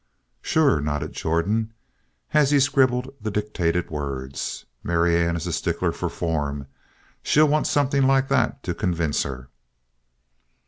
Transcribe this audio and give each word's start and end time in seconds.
'""Sure," 0.51 0.81
nodded 0.81 1.11
Jordan, 1.13 1.73
as 2.33 2.49
he 2.49 2.59
scribbled 2.59 3.13
the 3.21 3.29
dictated 3.29 3.91
words. 3.91 4.65
"Marianne 4.83 5.35
is 5.35 5.45
a 5.45 5.53
stickler 5.53 5.91
for 5.91 6.09
form. 6.09 6.65
She'll 7.21 7.47
want 7.47 7.67
something 7.67 8.07
like 8.07 8.27
that 8.29 8.63
to 8.63 8.73
convince 8.73 9.21
her." 9.21 9.47